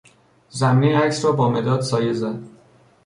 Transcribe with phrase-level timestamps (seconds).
[0.49, 2.39] زمینهی عکس را با مداد سایه زد.